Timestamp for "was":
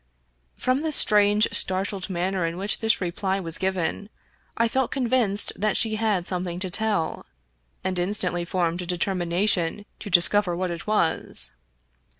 3.39-3.59, 10.87-11.53